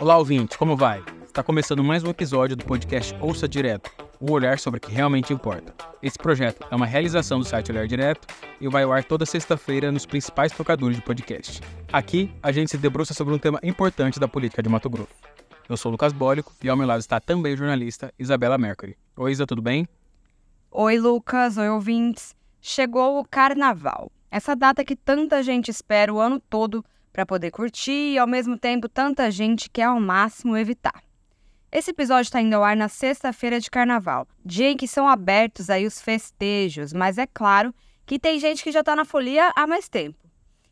[0.00, 1.02] Olá, ouvinte, como vai?
[1.26, 3.90] Está começando mais um episódio do podcast Ouça Direto,
[4.20, 5.74] o olhar sobre o que realmente importa.
[6.00, 8.28] Esse projeto é uma realização do site Olhar Direto
[8.60, 11.60] e vai ao ar toda sexta-feira nos principais tocadores de podcast.
[11.92, 15.08] Aqui, a gente se debruça sobre um tema importante da política de Mato Grosso.
[15.68, 18.96] Eu sou o Lucas Bólico e ao meu lado está também a jornalista Isabela Mercury.
[19.16, 19.88] Oi, Isa, tudo bem?
[20.70, 21.58] Oi, Lucas.
[21.58, 22.36] Oi, ouvintes.
[22.60, 24.12] Chegou o Carnaval.
[24.30, 28.58] Essa data que tanta gente espera o ano todo para poder curtir e ao mesmo
[28.58, 31.02] tempo tanta gente quer ao máximo evitar.
[31.70, 35.68] Esse episódio está indo ao ar na sexta-feira de carnaval, dia em que são abertos
[35.68, 37.74] aí os festejos, mas é claro
[38.06, 40.18] que tem gente que já está na folia há mais tempo.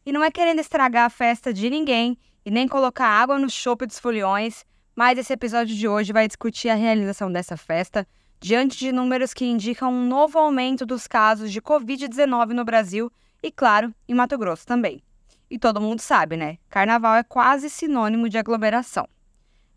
[0.06, 3.86] E não é querendo estragar a festa de ninguém e nem colocar água no chope
[3.86, 8.08] dos foliões, mas esse episódio de hoje vai discutir a realização dessa festa
[8.40, 13.10] diante de números que indicam um novo aumento dos casos de Covid-19 no Brasil
[13.42, 15.02] e, claro, em Mato Grosso também.
[15.50, 16.58] E todo mundo sabe, né?
[16.68, 19.08] Carnaval é quase sinônimo de aglomeração.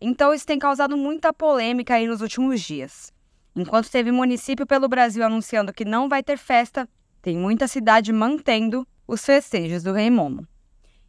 [0.00, 3.12] Então isso tem causado muita polêmica aí nos últimos dias.
[3.54, 6.88] Enquanto teve município pelo Brasil anunciando que não vai ter festa,
[7.20, 10.46] tem muita cidade mantendo os festejos do Rei Momo.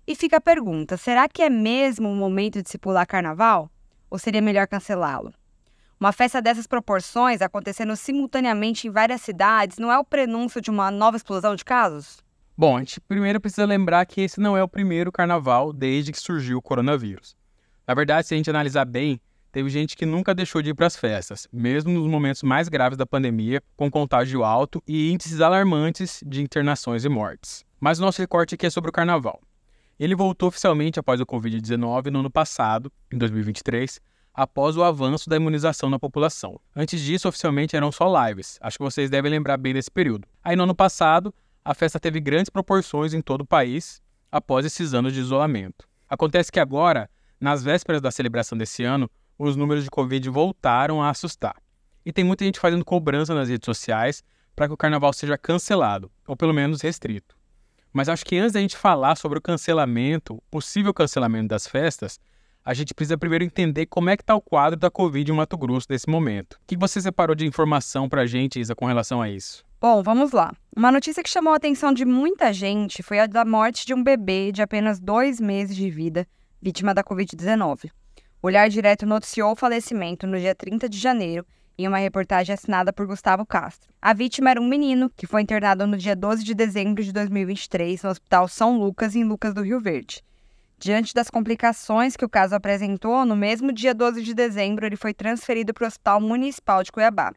[0.05, 3.71] E fica a pergunta: será que é mesmo o momento de se pular carnaval?
[4.09, 5.33] Ou seria melhor cancelá-lo?
[5.99, 10.91] Uma festa dessas proporções, acontecendo simultaneamente em várias cidades, não é o prenúncio de uma
[10.91, 12.23] nova explosão de casos?
[12.61, 16.19] Bom, a gente primeiro precisa lembrar que esse não é o primeiro carnaval desde que
[16.19, 17.35] surgiu o coronavírus.
[17.87, 19.19] Na verdade, se a gente analisar bem,
[19.51, 22.99] teve gente que nunca deixou de ir para as festas, mesmo nos momentos mais graves
[22.99, 27.65] da pandemia, com contágio alto e índices alarmantes de internações e mortes.
[27.79, 29.41] Mas o nosso recorte aqui é sobre o carnaval.
[29.99, 33.99] Ele voltou oficialmente após o Covid-19 no ano passado, em 2023,
[34.31, 36.59] após o avanço da imunização na população.
[36.75, 38.59] Antes disso, oficialmente eram só lives.
[38.61, 40.27] Acho que vocês devem lembrar bem desse período.
[40.43, 41.33] Aí no ano passado,
[41.63, 44.01] a festa teve grandes proporções em todo o país
[44.31, 45.87] após esses anos de isolamento.
[46.09, 51.09] Acontece que agora, nas vésperas da celebração desse ano, os números de Covid voltaram a
[51.09, 51.55] assustar.
[52.05, 54.23] E tem muita gente fazendo cobrança nas redes sociais
[54.55, 57.35] para que o carnaval seja cancelado, ou pelo menos restrito.
[57.93, 62.19] Mas acho que antes da gente falar sobre o cancelamento, possível cancelamento das festas,
[62.63, 65.57] a gente precisa primeiro entender como é que está o quadro da Covid em Mato
[65.57, 66.53] Grosso nesse momento.
[66.53, 69.63] O que você separou de informação para a gente, Isa, com relação a isso?
[69.81, 70.53] Bom, vamos lá.
[70.77, 74.03] Uma notícia que chamou a atenção de muita gente foi a da morte de um
[74.03, 76.27] bebê de apenas dois meses de vida,
[76.61, 77.89] vítima da Covid-19.
[78.43, 81.43] O Olhar Direto noticiou o falecimento no dia 30 de janeiro
[81.79, 83.91] em uma reportagem assinada por Gustavo Castro.
[83.99, 88.03] A vítima era um menino que foi internado no dia 12 de dezembro de 2023
[88.03, 90.23] no Hospital São Lucas, em Lucas do Rio Verde.
[90.77, 95.11] Diante das complicações que o caso apresentou, no mesmo dia 12 de dezembro ele foi
[95.11, 97.33] transferido para o Hospital Municipal de Cuiabá.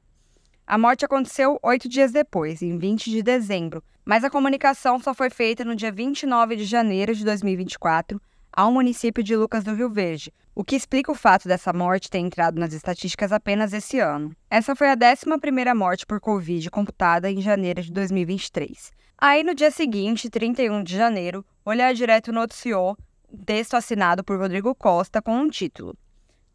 [0.66, 5.28] A morte aconteceu oito dias depois, em 20 de dezembro, mas a comunicação só foi
[5.28, 8.18] feita no dia 29 de janeiro de 2024
[8.50, 12.18] ao município de Lucas do Rio Verde, o que explica o fato dessa morte ter
[12.18, 14.34] entrado nas estatísticas apenas esse ano.
[14.48, 18.90] Essa foi a 11ª morte por Covid computada em janeiro de 2023.
[19.18, 22.96] Aí, no dia seguinte, 31 de janeiro, Olhar Direto noticiou
[23.30, 25.94] um texto assinado por Rodrigo Costa com um título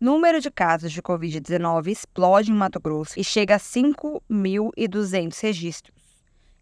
[0.02, 5.94] Número de casos de Covid-19 explode em Mato Grosso e chega a 5.200 registros.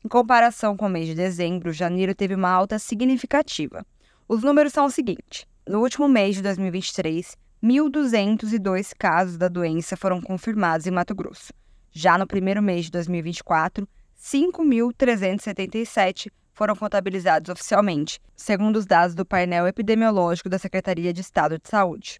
[0.04, 3.86] Em comparação com o mês de dezembro, janeiro teve uma alta significativa.
[4.28, 10.20] Os números são os seguintes: no último mês de 2023, 1.202 casos da doença foram
[10.20, 11.54] confirmados em Mato Grosso.
[11.92, 13.88] Já no primeiro mês de 2024,
[14.20, 21.70] 5.377 foram contabilizados oficialmente, segundo os dados do painel epidemiológico da Secretaria de Estado de
[21.70, 22.20] Saúde.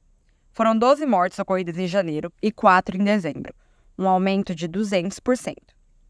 [0.58, 3.54] Foram 12 mortes ocorridas em janeiro e 4 em dezembro,
[3.96, 5.54] um aumento de 200%.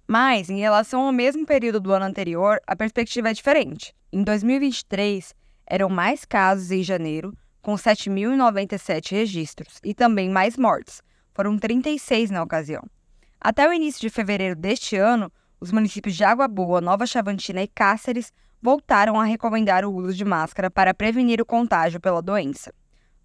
[0.07, 3.93] Mas, em relação ao mesmo período do ano anterior, a perspectiva é diferente.
[4.09, 5.35] Em 2023,
[5.65, 11.01] eram mais casos em janeiro, com 7.097 registros, e também mais mortes,
[11.33, 12.85] foram 36 na ocasião.
[13.41, 15.29] Até o início de fevereiro deste ano,
[15.59, 20.23] os municípios de Água Boa, Nova Chavantina e Cáceres voltaram a recomendar o uso de
[20.23, 22.71] máscara para prevenir o contágio pela doença.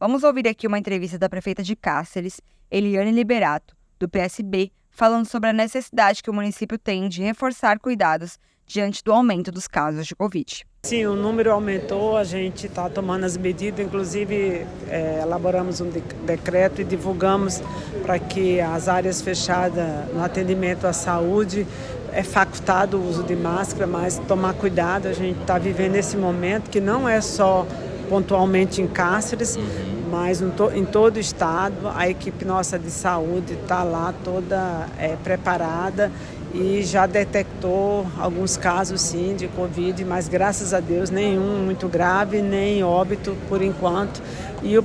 [0.02, 5.50] Vamos ouvir aqui uma entrevista da prefeita de Cáceres, Eliane Liberato, do PSB, falando sobre
[5.50, 10.16] a necessidade que o município tem de reforçar cuidados diante do aumento dos casos de
[10.16, 10.66] Covid.
[10.82, 15.88] Sim, o número aumentou, a gente está tomando as medidas, inclusive é, elaboramos um
[16.26, 17.62] decreto e divulgamos
[18.04, 21.64] para que as áreas fechadas no atendimento à saúde
[22.12, 26.70] é facultado o uso de máscara, mas tomar cuidado, a gente está vivendo esse momento
[26.70, 27.64] que não é só
[28.12, 30.10] pontualmente em Cáceres, uhum.
[30.10, 31.88] mas em todo o estado.
[31.94, 36.12] A equipe nossa de saúde está lá toda é, preparada
[36.52, 42.42] e já detectou alguns casos sim de Covid, mas graças a Deus nenhum muito grave,
[42.42, 44.22] nem óbito por enquanto.
[44.62, 44.84] E, o,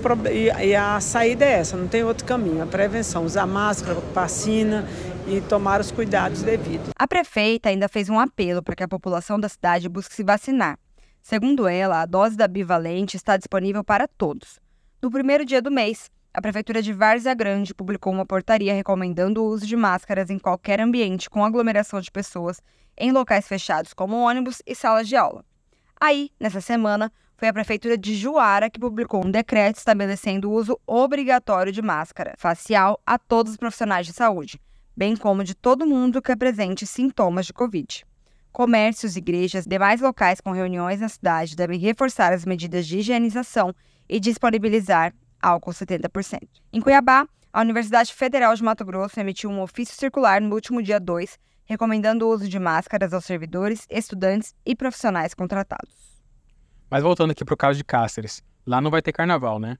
[0.64, 2.64] e a saída é essa, não tem outro caminho.
[2.64, 4.88] A prevenção, usar máscara, vacina
[5.28, 6.92] e tomar os cuidados devidos.
[6.98, 10.78] A prefeita ainda fez um apelo para que a população da cidade busque se vacinar.
[11.30, 14.62] Segundo ela, a dose da bivalente está disponível para todos.
[15.02, 19.48] No primeiro dia do mês, a Prefeitura de Várzea Grande publicou uma portaria recomendando o
[19.50, 22.62] uso de máscaras em qualquer ambiente com aglomeração de pessoas,
[22.98, 25.44] em locais fechados como ônibus e salas de aula.
[26.00, 30.80] Aí, nessa semana, foi a Prefeitura de Juara que publicou um decreto estabelecendo o uso
[30.88, 34.62] obrigatório de máscara facial a todos os profissionais de saúde,
[34.96, 38.07] bem como de todo mundo que apresente sintomas de Covid.
[38.58, 43.72] Comércios, igrejas e demais locais com reuniões na cidade devem reforçar as medidas de higienização
[44.10, 46.40] e disponibilizar álcool 70%.
[46.74, 51.00] Em Cuiabá, a Universidade Federal de Mato Grosso emitiu um ofício circular no último dia
[51.00, 55.94] 2, recomendando o uso de máscaras aos servidores, estudantes e profissionais contratados.
[56.90, 59.78] Mas voltando aqui para o caso de Cáceres, lá não vai ter carnaval, né?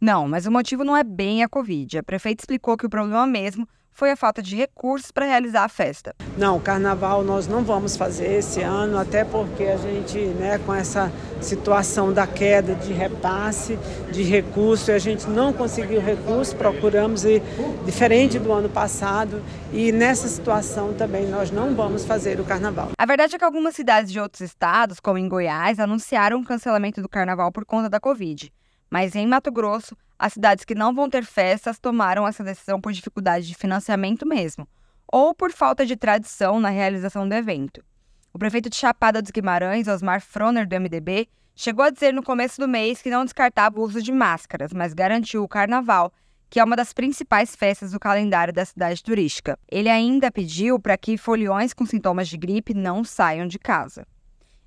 [0.00, 1.98] Não, mas o motivo não é bem a Covid.
[1.98, 5.68] A prefeita explicou que o problema mesmo foi a falta de recursos para realizar a
[5.68, 6.14] festa.
[6.36, 11.10] Não, carnaval nós não vamos fazer esse ano, até porque a gente, né, com essa
[11.40, 13.78] situação da queda de repasse
[14.10, 17.42] de recurso, a gente não conseguiu recurso, procuramos ir
[17.84, 19.42] diferente do ano passado
[19.72, 22.90] e nessa situação também nós não vamos fazer o carnaval.
[22.98, 27.00] A verdade é que algumas cidades de outros estados, como em Goiás, anunciaram o cancelamento
[27.00, 28.52] do carnaval por conta da Covid.
[28.90, 32.92] Mas em Mato Grosso, as cidades que não vão ter festas tomaram essa decisão por
[32.92, 34.68] dificuldade de financiamento mesmo,
[35.06, 37.84] ou por falta de tradição na realização do evento.
[38.32, 42.60] O prefeito de Chapada dos Guimarães, Osmar Froner, do MDB, chegou a dizer no começo
[42.60, 46.12] do mês que não descartava o uso de máscaras, mas garantiu o carnaval,
[46.50, 49.58] que é uma das principais festas do calendário da cidade turística.
[49.70, 54.06] Ele ainda pediu para que foliões com sintomas de gripe não saiam de casa.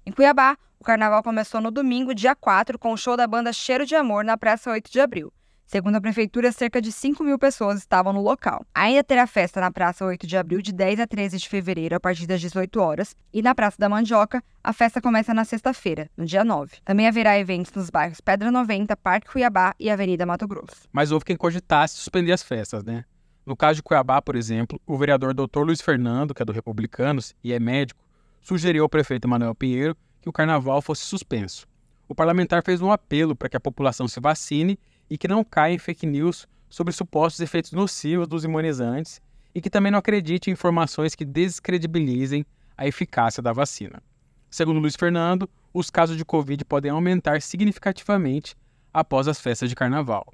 [0.07, 3.85] Em Cuiabá, o carnaval começou no domingo, dia 4, com o show da banda Cheiro
[3.85, 5.33] de Amor na Praça 8 de Abril.
[5.65, 8.65] Segundo a prefeitura, cerca de 5 mil pessoas estavam no local.
[8.73, 11.99] Ainda terá festa na Praça 8 de Abril de 10 a 13 de fevereiro, a
[11.99, 16.23] partir das 18 horas, e na Praça da Mandioca, a festa começa na sexta-feira, no
[16.23, 16.77] dia 9.
[16.85, 20.87] Também haverá eventos nos bairros Pedra 90, Parque Cuiabá e Avenida Mato Grosso.
[20.89, 23.03] Mas houve quem cogitasse suspender as festas, né?
[23.45, 25.63] No caso de Cuiabá, por exemplo, o vereador Dr.
[25.63, 28.06] Luiz Fernando, que é do Republicanos e é médico,
[28.47, 31.67] sugeriu ao prefeito Manuel Pinheiro que o carnaval fosse suspenso.
[32.07, 34.79] O parlamentar fez um apelo para que a população se vacine
[35.09, 39.19] e que não caia em fake news sobre supostos efeitos nocivos dos imunizantes
[39.53, 42.45] e que também não acredite em informações que descredibilizem
[42.77, 44.01] a eficácia da vacina.
[44.49, 48.55] Segundo Luiz Fernando, os casos de Covid podem aumentar significativamente
[48.93, 50.25] após as festas de carnaval.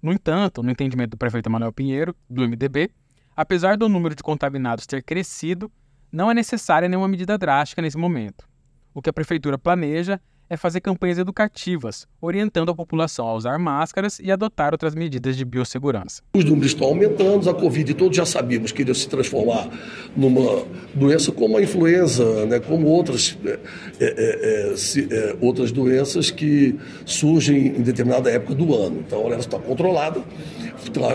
[0.00, 2.90] No entanto, no entendimento do prefeito Manuel Pinheiro, do MDB,
[3.36, 5.70] apesar do número de contaminados ter crescido,
[6.10, 8.48] não é necessária nenhuma medida drástica nesse momento.
[8.94, 14.18] O que a prefeitura planeja é fazer campanhas educativas, orientando a população a usar máscaras
[14.18, 16.22] e adotar outras medidas de biossegurança.
[16.34, 19.68] Os números estão aumentando, a Covid todos já sabíamos que iria se transformar
[20.16, 20.64] numa
[20.94, 23.58] doença como a influenza, né, como outras, é,
[24.00, 29.02] é, é, se, é, outras doenças que surgem em determinada época do ano.
[29.06, 30.22] Então ela está controlada,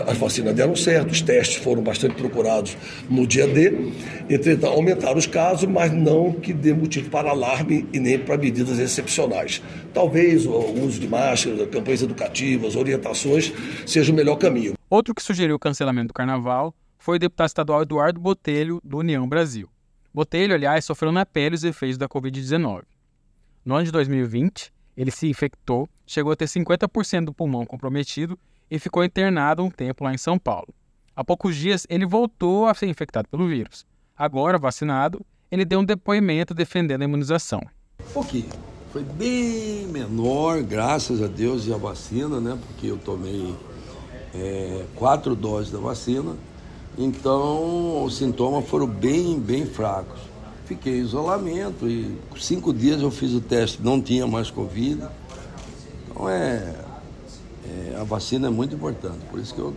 [0.06, 2.76] as vacinas deram certo, os testes foram bastante procurados
[3.08, 3.90] no dia D,
[4.28, 8.78] entretanto aumentaram os casos, mas não que dê motivo para alarme e nem para medidas
[8.78, 9.62] excepcionais profissionais.
[9.92, 13.52] Talvez o uso de máscaras, campanhas educativas, orientações
[13.86, 14.74] seja o melhor caminho.
[14.88, 19.28] Outro que sugeriu o cancelamento do carnaval foi o deputado estadual Eduardo Botelho, do União
[19.28, 19.68] Brasil.
[20.12, 22.82] Botelho, aliás, sofreu na pele os efeitos da Covid-19.
[23.64, 28.38] No ano de 2020, ele se infectou, chegou a ter 50% do pulmão comprometido
[28.70, 30.72] e ficou internado um tempo lá em São Paulo.
[31.16, 33.84] Há poucos dias, ele voltou a ser infectado pelo vírus.
[34.16, 37.60] Agora, vacinado, ele deu um depoimento defendendo a imunização.
[38.12, 38.44] Por quê?
[38.94, 42.56] Foi bem menor, graças a Deus, e a vacina, né?
[42.64, 43.52] Porque eu tomei
[44.32, 46.36] é, quatro doses da vacina.
[46.96, 50.20] Então, os sintomas foram bem, bem fracos.
[50.64, 55.02] Fiquei em isolamento e cinco dias eu fiz o teste, não tinha mais Covid.
[56.08, 56.76] Então, é,
[57.66, 59.18] é a vacina é muito importante.
[59.28, 59.74] Por isso que eu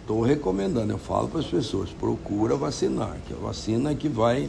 [0.00, 4.48] estou recomendando, eu falo para as pessoas, procura vacinar, que a vacina é que vai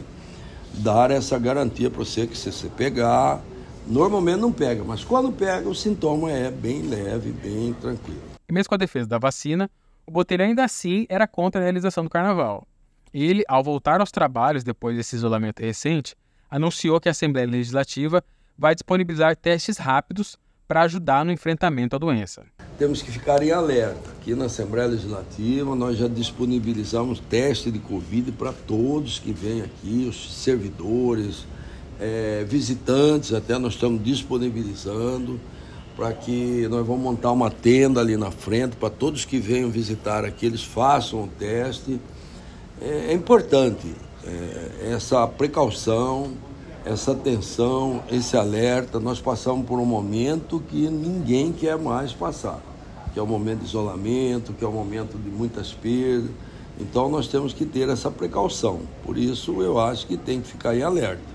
[0.74, 3.42] dar essa garantia para você que se você pegar,
[3.86, 8.22] Normalmente não pega, mas quando pega, o sintoma é bem leve, bem tranquilo.
[8.48, 9.70] E mesmo com a defesa da vacina,
[10.06, 12.66] o Botelho ainda assim era contra a realização do carnaval.
[13.12, 16.14] Ele, ao voltar aos trabalhos depois desse isolamento recente,
[16.50, 18.22] anunciou que a Assembleia Legislativa
[18.56, 22.44] vai disponibilizar testes rápidos para ajudar no enfrentamento à doença.
[22.78, 24.10] Temos que ficar em alerta.
[24.10, 30.06] Aqui na Assembleia Legislativa nós já disponibilizamos teste de Covid para todos que vêm aqui,
[30.08, 31.46] os servidores,
[32.02, 35.38] é, visitantes, até nós estamos disponibilizando
[35.96, 40.24] para que nós vamos montar uma tenda ali na frente para todos que venham visitar
[40.24, 42.00] aqui, eles façam o teste.
[42.80, 43.94] É, é importante
[44.24, 46.32] é, essa precaução,
[46.84, 48.98] essa atenção, esse alerta.
[48.98, 52.60] Nós passamos por um momento que ninguém quer mais passar,
[53.12, 56.30] que é o um momento de isolamento, que é o um momento de muitas perdas.
[56.80, 58.80] Então nós temos que ter essa precaução.
[59.04, 61.31] Por isso eu acho que tem que ficar em alerta.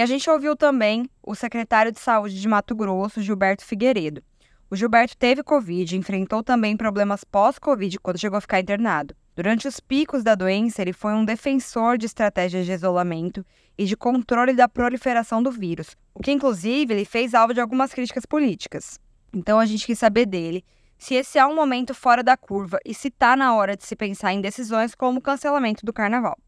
[0.00, 4.24] E a gente ouviu também o secretário de Saúde de Mato Grosso, Gilberto Figueiredo.
[4.70, 9.14] O Gilberto teve Covid enfrentou também problemas pós-Covid quando chegou a ficar internado.
[9.36, 13.44] Durante os picos da doença, ele foi um defensor de estratégias de isolamento
[13.76, 17.92] e de controle da proliferação do vírus, o que inclusive ele fez alvo de algumas
[17.92, 18.98] críticas políticas.
[19.34, 20.64] Então a gente quis saber dele
[20.96, 23.94] se esse é um momento fora da curva e se está na hora de se
[23.94, 26.38] pensar em decisões como o cancelamento do carnaval.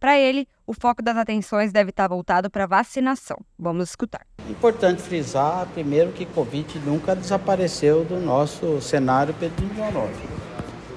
[0.00, 3.36] Para ele, o foco das atenções deve estar voltado para vacinação.
[3.58, 4.26] Vamos escutar.
[4.48, 10.28] Importante frisar, primeiro, que Covid nunca desapareceu do nosso cenário epidemiológico.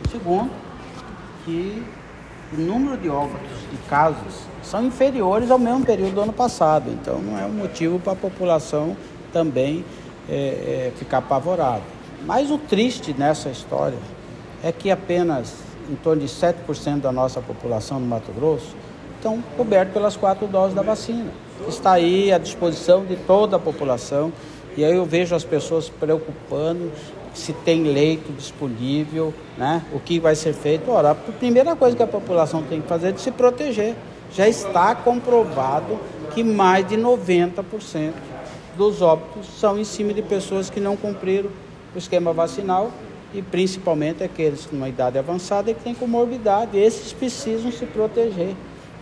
[0.10, 0.52] Segundo,
[1.44, 1.84] que
[2.54, 6.90] o número de óbitos de casos são inferiores ao mesmo período do ano passado.
[6.90, 8.96] Então, não é um motivo para a população
[9.34, 9.84] também
[10.30, 11.84] é, é, ficar apavorada.
[12.26, 13.98] Mas o triste nessa história
[14.64, 15.56] é que apenas
[15.90, 18.76] em torno de 7% da nossa população no Mato Grosso
[19.18, 21.32] estão cobertos pelas quatro doses da vacina.
[21.68, 24.32] Está aí à disposição de toda a população.
[24.78, 26.92] E aí eu vejo as pessoas preocupando
[27.34, 29.84] se tem leito disponível, né?
[29.94, 30.90] o que vai ser feito.
[30.90, 33.96] Ora, a primeira coisa que a população tem que fazer é de se proteger.
[34.34, 36.00] Já está comprovado
[36.34, 38.14] que mais de 90%
[38.78, 41.50] dos óbitos são em cima de pessoas que não cumpriram
[41.96, 42.92] o esquema vacinal
[43.34, 46.78] e principalmente aqueles com uma idade avançada e que têm comorbidade.
[46.78, 48.56] Esses precisam se proteger.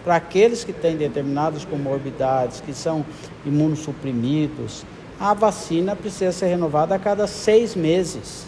[0.05, 3.03] Para aqueles que têm determinadas comorbidades, que são
[3.43, 4.85] imunossuprimidos,
[5.19, 8.45] a vacina precisa ser renovada a cada seis meses.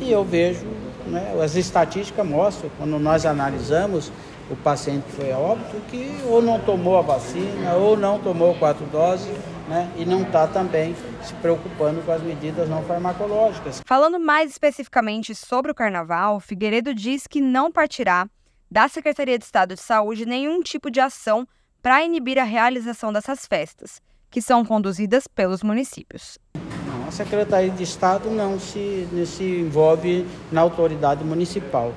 [0.00, 0.64] E eu vejo,
[1.08, 4.12] né, as estatísticas mostram, quando nós analisamos
[4.48, 8.54] o paciente que foi a óbito, que ou não tomou a vacina, ou não tomou
[8.54, 9.26] quatro doses,
[9.68, 13.82] né, e não está também se preocupando com as medidas não farmacológicas.
[13.84, 18.28] Falando mais especificamente sobre o carnaval, Figueiredo diz que não partirá
[18.72, 21.46] da Secretaria de Estado de Saúde nenhum tipo de ação
[21.82, 24.00] para inibir a realização dessas festas,
[24.30, 26.38] que são conduzidas pelos municípios.
[26.86, 31.92] Não, a Secretaria de Estado não se, se envolve na autoridade municipal.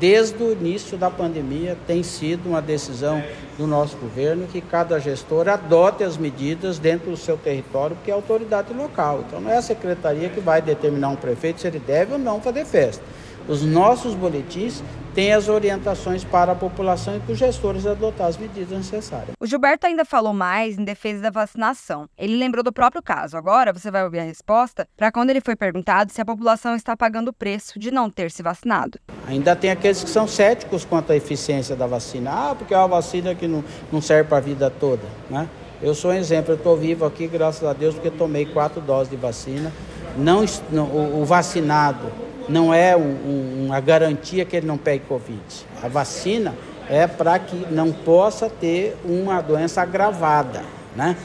[0.00, 3.22] Desde o início da pandemia, tem sido uma decisão
[3.56, 8.14] do nosso governo que cada gestor adote as medidas dentro do seu território, porque é
[8.14, 9.22] a autoridade local.
[9.28, 12.40] Então, não é a secretaria que vai determinar um prefeito se ele deve ou não
[12.40, 13.04] fazer festa.
[13.50, 14.80] Os nossos boletins
[15.12, 19.30] têm as orientações para a população e para os gestores adotar as medidas necessárias.
[19.40, 22.08] O Gilberto ainda falou mais em defesa da vacinação.
[22.16, 23.36] Ele lembrou do próprio caso.
[23.36, 26.96] Agora você vai ouvir a resposta para quando ele foi perguntado se a população está
[26.96, 29.00] pagando o preço de não ter se vacinado.
[29.26, 32.30] Ainda tem aqueles que são céticos quanto à eficiência da vacina.
[32.30, 35.48] Ah, porque é uma vacina que não, não serve para a vida toda, né?
[35.82, 39.10] Eu sou um exemplo, eu estou vivo aqui, graças a Deus, porque tomei quatro doses
[39.10, 39.72] de vacina.
[40.16, 45.40] Não, não o, o vacinado não é um, uma garantia que ele não pegue Covid.
[45.82, 46.54] A vacina
[46.88, 50.62] é para que não possa ter uma doença agravada,
[50.96, 51.16] né?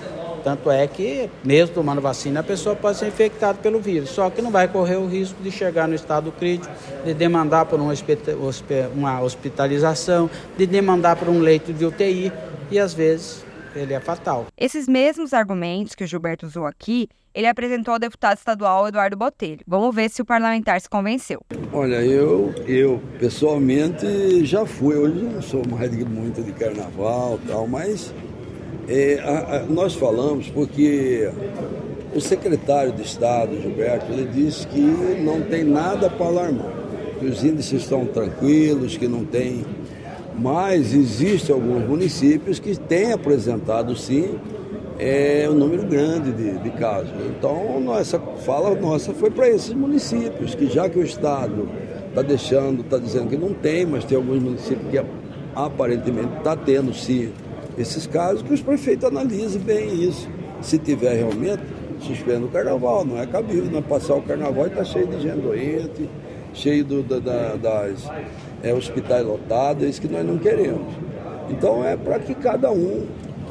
[0.43, 4.43] Tanto é que, mesmo tomando vacina, a pessoa pode ser infectada pelo vírus, só que
[4.43, 6.71] não vai correr o risco de chegar no estado crítico,
[7.03, 12.31] de demandar por uma hospitalização, de demandar por um leito de UTI,
[12.69, 13.44] e às vezes
[13.75, 14.47] ele é fatal.
[14.57, 19.59] Esses mesmos argumentos que o Gilberto usou aqui, ele apresentou ao deputado estadual Eduardo Botelho.
[19.67, 21.41] Vamos ver se o parlamentar se convenceu.
[21.73, 27.67] Olha, eu, eu pessoalmente já fui, hoje não sou mais de, muito de carnaval tal,
[27.67, 28.13] mas
[28.87, 31.29] é, a, a, nós falamos porque
[32.13, 36.71] o secretário de Estado, Gilberto, ele disse que não tem nada para alarmar,
[37.19, 39.65] que os índices estão tranquilos, que não tem.
[40.37, 44.37] Mas existem alguns municípios que têm apresentado sim
[44.97, 47.11] é um número grande de, de casos.
[47.29, 51.67] Então, nossa fala nossa foi para esses municípios, que já que o Estado
[52.09, 55.01] está deixando, está dizendo que não tem, mas tem alguns municípios que
[55.53, 57.31] aparentemente está tendo sim
[57.77, 60.29] esses casos, que os prefeitos analisem bem isso.
[60.61, 61.63] Se tiver realmente,
[61.99, 65.21] suspenda o carnaval, não é cabível, não é passar o carnaval e está cheio de
[65.21, 66.09] gente doente,
[66.53, 68.09] cheio do, da, da, das
[68.65, 70.93] é, hospitais lotados, é isso que nós não queremos.
[71.49, 73.07] Então é para que cada um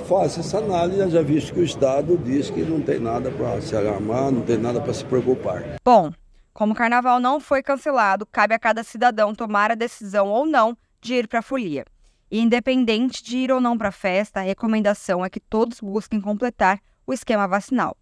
[0.09, 3.77] faça essa análise, já visto que o Estado diz que não tem nada para se
[3.77, 5.63] alarmar, não tem nada para se preocupar.
[5.85, 6.11] Bom,
[6.53, 10.77] Como o carnaval não foi cancelado, cabe a cada cidadão tomar a decisão ou não
[11.01, 11.85] de ir para a folia.
[12.31, 16.21] E independente de ir ou não para a festa, a recomendação é que todos busquem
[16.21, 17.97] completar o esquema vacinal.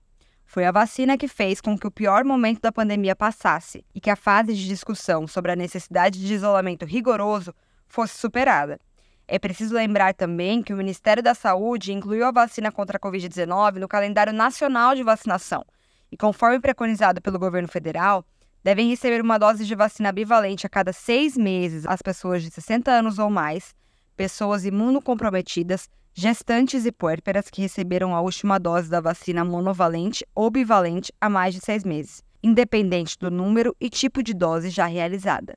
[0.52, 4.10] Foi a vacina que fez com que o pior momento da pandemia passasse e que
[4.10, 7.54] a fase de discussão sobre a necessidade de isolamento rigoroso
[7.86, 8.78] fosse superada.
[9.26, 13.76] É preciso lembrar também que o Ministério da Saúde incluiu a vacina contra a Covid-19
[13.76, 15.64] no calendário nacional de vacinação
[16.10, 18.22] e, conforme preconizado pelo governo federal,
[18.62, 22.90] devem receber uma dose de vacina bivalente a cada seis meses as pessoas de 60
[22.90, 23.74] anos ou mais,
[24.14, 31.12] pessoas imunocomprometidas, gestantes e puérperas que receberam a última dose da vacina monovalente ou bivalente
[31.20, 35.56] há mais de seis meses, independente do número e tipo de dose já realizada.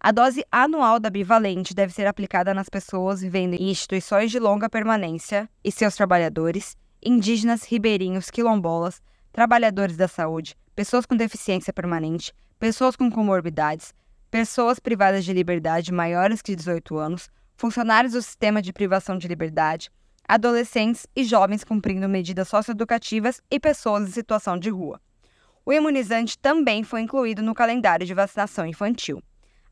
[0.00, 4.70] A dose anual da bivalente deve ser aplicada nas pessoas vivendo em instituições de longa
[4.70, 9.02] permanência e seus trabalhadores, indígenas, ribeirinhos, quilombolas,
[9.32, 13.92] trabalhadores da saúde, pessoas com deficiência permanente, pessoas com comorbidades,
[14.30, 17.28] pessoas privadas de liberdade maiores que 18 anos,
[17.58, 19.90] funcionários do sistema de privação de liberdade,
[20.26, 25.00] adolescentes e jovens cumprindo medidas socioeducativas e pessoas em situação de rua.
[25.66, 29.20] O imunizante também foi incluído no calendário de vacinação infantil.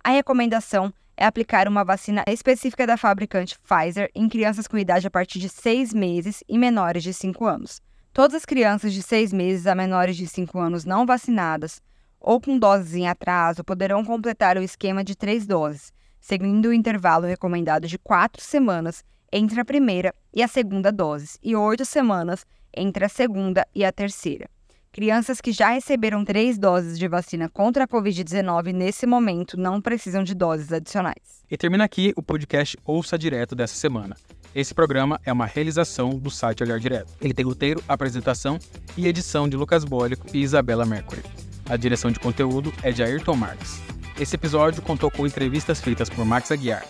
[0.03, 5.11] A recomendação é aplicar uma vacina específica da fabricante Pfizer em crianças com idade a
[5.11, 7.81] partir de 6 meses e menores de 5 anos.
[8.13, 11.81] Todas as crianças de 6 meses a menores de 5 anos não vacinadas
[12.21, 15.93] ou com doses em atraso poderão completar o esquema de três doses,
[16.27, 21.55] seguindo o intervalo recomendado de 4 semanas entre a primeira e a segunda doses e
[21.55, 22.45] 8 semanas
[22.77, 24.51] entre a segunda e a terceira.
[24.91, 30.25] Crianças que já receberam três doses de vacina contra a Covid-19 nesse momento não precisam
[30.25, 31.45] de doses adicionais.
[31.49, 34.17] E termina aqui o podcast Ouça Direto dessa semana.
[34.53, 37.13] Esse programa é uma realização do site Olhar Direto.
[37.21, 38.59] Ele tem roteiro, apresentação
[38.97, 41.23] e edição de Lucas Bólico e Isabela Mercury.
[41.69, 43.81] A direção de conteúdo é de Ayrton Marques.
[44.19, 46.87] Esse episódio contou com entrevistas feitas por Max Aguiar.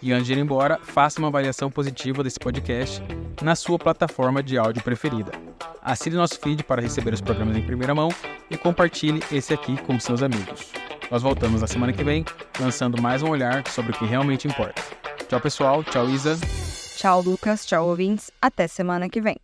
[0.00, 3.02] E antes de ir embora, faça uma avaliação positiva desse podcast
[3.42, 5.32] na sua plataforma de áudio preferida.
[5.82, 8.08] Assine nosso feed para receber os programas em primeira mão
[8.48, 10.70] e compartilhe esse aqui com seus amigos.
[11.10, 12.24] Nós voltamos na semana que vem,
[12.60, 14.80] lançando mais um olhar sobre o que realmente importa.
[15.28, 15.82] Tchau, pessoal.
[15.82, 16.38] Tchau, Isa.
[16.96, 17.66] Tchau, Lucas.
[17.66, 18.30] Tchau, ouvintes.
[18.40, 19.36] Até semana que vem.